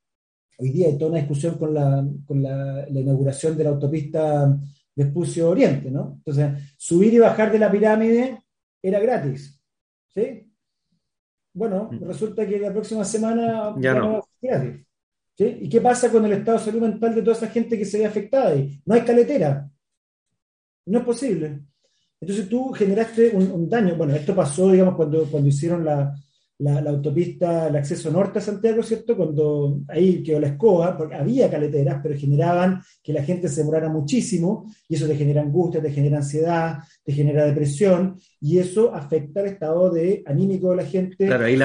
[0.57, 4.57] hoy día hay toda una discusión con la, con la, inauguración de la autopista
[4.95, 6.15] Vespucio Oriente, ¿no?
[6.17, 8.43] Entonces, subir y bajar de la pirámide
[8.81, 9.61] era gratis,
[10.07, 10.48] ¿sí?
[11.53, 12.07] Bueno, mm.
[12.07, 14.13] resulta que la próxima semana ya no.
[14.13, 14.85] va a ser gratis.
[15.37, 15.57] ¿sí?
[15.61, 17.99] ¿Y qué pasa con el estado de salud mental de toda esa gente que se
[17.99, 18.81] ve afectada ahí?
[18.85, 19.69] No hay caletera.
[20.85, 21.59] No es posible.
[22.21, 23.95] Entonces tú generaste un, un daño.
[23.95, 26.13] Bueno, esto pasó, digamos, cuando, cuando hicieron la,
[26.59, 29.15] la, autopista, el acceso norte a Santiago, ¿cierto?
[29.15, 33.89] Cuando ahí quedó la escoba, porque había caleteras, pero generaban que la gente se demorara
[33.89, 39.41] muchísimo, y eso te genera angustia, te genera ansiedad, te genera depresión, y eso afecta
[39.41, 41.25] el estado de anímico de la gente.
[41.25, 41.57] Claro, ahí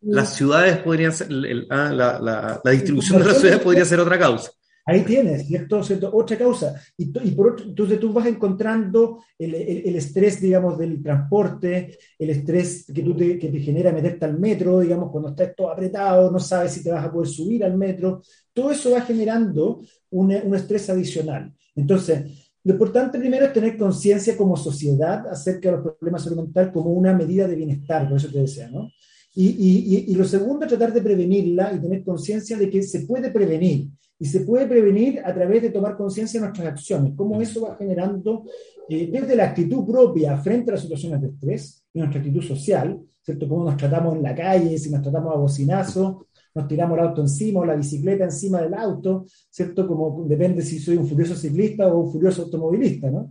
[0.00, 1.28] las ciudades podrían ser,
[1.70, 4.52] ah, la, la, la, distribución de las ciudades podría ser otra causa.
[4.88, 5.82] Ahí tienes, ¿cierto?
[6.14, 6.80] Otra causa.
[6.96, 9.54] Y, por otro, entonces tú vas encontrando el,
[9.94, 14.80] estrés, digamos, del transporte, el estrés que, tú te, que te genera meterte al metro,
[14.80, 18.22] digamos, cuando estás todo apretado, no sabes si te vas a poder subir al metro.
[18.50, 21.52] Todo eso va generando un, un estrés adicional.
[21.76, 26.44] Entonces, lo importante primero es tener conciencia como sociedad acerca de los problemas de salud
[26.44, 28.90] mental como una medida de bienestar, por eso te decía, ¿no?
[29.34, 33.00] Y, y, y, lo segundo es tratar de prevenirla y tener conciencia de que se
[33.00, 33.88] puede prevenir.
[34.18, 37.76] Y se puede prevenir a través de tomar conciencia de nuestras acciones, cómo eso va
[37.76, 38.44] generando
[38.88, 42.98] eh, desde la actitud propia frente a las situaciones de estrés y nuestra actitud social,
[43.22, 43.48] ¿cierto?
[43.48, 47.20] Cómo nos tratamos en la calle, si nos tratamos a bocinazo, nos tiramos el auto
[47.20, 49.86] encima o la bicicleta encima del auto, ¿cierto?
[49.86, 53.30] Como depende si soy un furioso ciclista o un furioso automovilista, ¿no?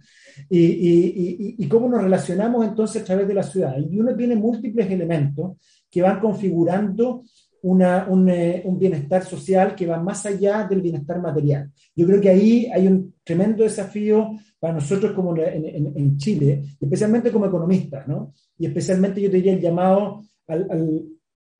[0.49, 3.75] Y, y, y, y cómo nos relacionamos entonces a través de la ciudad.
[3.77, 5.57] Y uno tiene múltiples elementos
[5.89, 7.23] que van configurando
[7.63, 11.69] eh, un, bienestar social que va más allá del bienestar material.
[11.95, 17.47] Yo creo que ahí hay un tremendo desafío para nosotros como en, Chile, especialmente como
[17.47, 18.33] economistas, ¿no?
[18.57, 21.03] Y especialmente yo te diría el llamado al,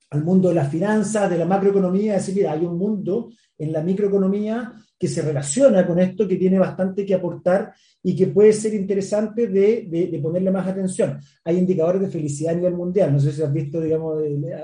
[0.10, 3.74] al, mundo de las finanzas, de la macroeconomía, es decir, mira, hay un mundo en
[3.74, 8.54] la microeconomía que se relaciona con esto, que tiene bastante que aportar y que puede
[8.54, 11.20] ser interesante de, de, ponerle más atención.
[11.44, 14.24] Hay indicadores de felicidad a nivel mundial, no sé si has visto, digamos,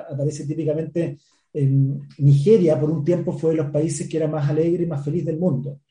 [0.09, 1.17] aparece típicamente
[1.53, 5.05] en Nigeria por un tiempo fue de los países que era más alegre y más
[5.05, 5.81] feliz del mundo,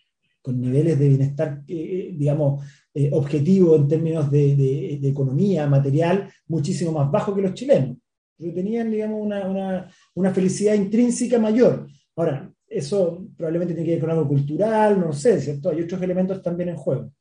[0.43, 4.57] con niveles de bienestar, eh, digamos, eh, objetivo en términos de,
[5.01, 7.97] de, economía material muchísimo más bajo que los chilenos.
[8.37, 11.87] Pero tenían, digamos, una, una, una, felicidad intrínseca mayor.
[12.17, 15.71] Ahora, eso probablemente tiene que ver con algo cultural, no sé, ¿cierto?
[15.71, 17.13] Hay otros elementos también en juego.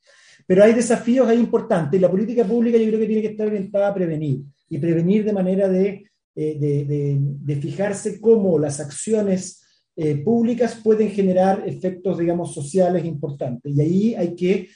[0.48, 3.90] Pero hay desafíos ahí importantes la política pública yo creo que tiene que estar orientada
[3.90, 9.62] a prevenir y prevenir de manera de eh, de, fijarse cómo las acciones
[9.98, 13.74] eh, públicas pueden generar efectos, digamos, sociales importantes.
[13.76, 14.70] Y ahí hay que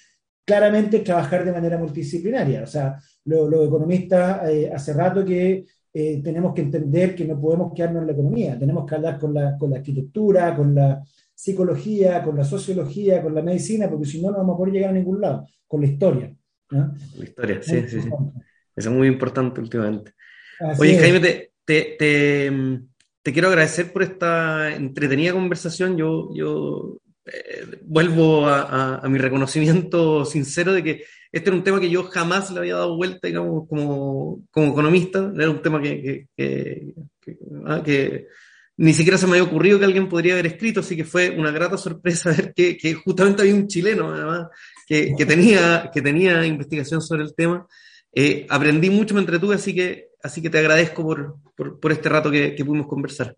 [0.44, 2.64] claramente trabajar de manera multidisciplinaria.
[2.64, 5.64] O sea, los economistas eh, hace rato que
[5.96, 9.58] tenemos que entender que no podemos quedarnos en la economía, tenemos que hablar con la,
[9.58, 11.02] con la arquitectura, con la
[11.34, 14.90] psicología, con la sociología, con la medicina, porque si no, no vamos a poder llegar
[14.90, 16.36] a ningún lado, con la historia.
[16.70, 18.10] La historia, sí, sí, sí.
[18.76, 20.12] Eso es muy importante últimamente.
[20.78, 25.98] Oye, Jaime, te, te, quiero agradecer por esta entretenida conversación.
[25.98, 31.04] Yo, yo eh, vuelvo a, mi reconocimiento sincero de que
[31.36, 35.34] este era un tema que yo jamás le había dado vuelta, digamos, como, como economista.
[35.36, 36.94] Era un tema que, que,
[37.66, 37.84] ah,
[38.78, 41.52] ni siquiera se me había ocurrido que alguien podría haber escrito, así que fue una
[41.52, 44.48] grata sorpresa ver que, justamente había un chileno, además,
[44.88, 47.68] que, tenía, que tenía investigación sobre el tema.
[48.14, 52.32] Eh, aprendí mucho, me entretuve, así que, así que te agradezco por, por, este rato
[52.32, 53.36] que, pudimos conversar.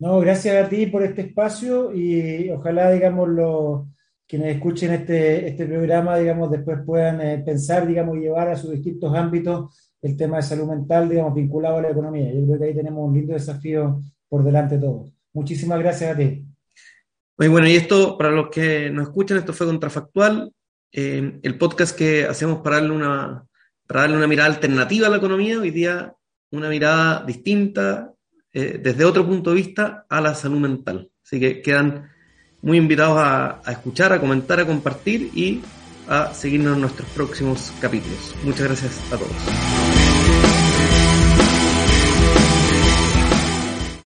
[0.00, 3.86] No, gracias a ti por este espacio y ojalá, digamos, los
[4.28, 8.70] quienes escuchen este, este programa, digamos, después puedan eh, pensar, digamos, y llevar a sus
[8.72, 12.32] distintos ámbitos el tema de salud mental, digamos, vinculado a la economía.
[12.32, 15.10] Yo creo que ahí tenemos un lindo desafío por delante todos.
[15.32, 16.44] Muchísimas gracias a ti.
[17.38, 20.52] Muy bueno, y esto, para los que nos escuchan, esto fue Contrafactual,
[20.92, 23.46] eh, el podcast que hacemos para darle una,
[23.86, 26.12] para darle una mirada alternativa a la economía, hoy día
[26.50, 28.12] una mirada distinta,
[28.52, 31.10] eh, desde otro punto de vista, a la salud mental.
[31.24, 32.10] Así que quedan
[32.62, 35.62] muy invitados a, escuchar, a comentar, a compartir y
[36.08, 38.34] a seguirnos en nuestros próximos capítulos.
[38.44, 40.07] Muchas gracias a todos.